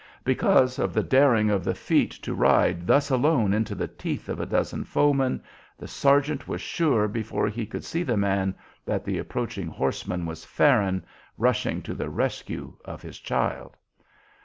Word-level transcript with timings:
Because 0.23 0.79
of 0.79 0.95
the 0.95 1.03
daring 1.03 1.51
of 1.51 1.63
the 1.63 1.75
feat 1.75 2.09
to 2.23 2.33
ride 2.33 2.87
thus 2.87 3.11
alone 3.11 3.53
into 3.53 3.75
the 3.75 3.87
teeth 3.87 4.29
of 4.29 4.39
a 4.39 4.47
dozen 4.47 4.83
foemen, 4.83 5.43
the 5.77 5.87
sergeant 5.87 6.47
was 6.47 6.59
sure, 6.59 7.07
before 7.07 7.47
he 7.47 7.67
could 7.67 7.83
see 7.85 8.01
the 8.01 8.17
man, 8.17 8.55
that 8.83 9.05
the 9.05 9.19
approaching 9.19 9.67
horseman 9.67 10.25
was 10.25 10.43
Farron, 10.43 11.05
rushing 11.37 11.83
to 11.83 11.93
the 11.93 12.09
rescue 12.09 12.75
of 12.83 13.03
his 13.03 13.19
child. 13.19 13.77